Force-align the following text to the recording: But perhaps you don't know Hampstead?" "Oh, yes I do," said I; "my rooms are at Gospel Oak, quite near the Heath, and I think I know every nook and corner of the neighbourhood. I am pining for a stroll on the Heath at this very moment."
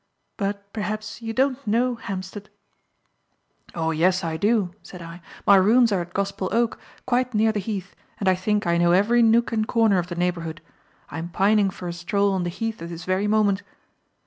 But 0.35 0.73
perhaps 0.73 1.21
you 1.21 1.31
don't 1.31 1.61
know 1.67 1.93
Hampstead?" 1.93 2.49
"Oh, 3.75 3.91
yes 3.91 4.23
I 4.23 4.35
do," 4.35 4.73
said 4.81 4.99
I; 4.99 5.21
"my 5.45 5.57
rooms 5.57 5.91
are 5.91 6.01
at 6.01 6.15
Gospel 6.15 6.49
Oak, 6.51 6.79
quite 7.05 7.35
near 7.35 7.51
the 7.51 7.59
Heath, 7.59 7.95
and 8.19 8.27
I 8.27 8.33
think 8.33 8.65
I 8.65 8.79
know 8.79 8.93
every 8.93 9.21
nook 9.21 9.51
and 9.51 9.67
corner 9.67 9.99
of 9.99 10.07
the 10.07 10.15
neighbourhood. 10.15 10.59
I 11.11 11.19
am 11.19 11.29
pining 11.29 11.69
for 11.69 11.87
a 11.87 11.93
stroll 11.93 12.33
on 12.33 12.41
the 12.41 12.49
Heath 12.49 12.81
at 12.81 12.89
this 12.89 13.05
very 13.05 13.27
moment." 13.27 13.61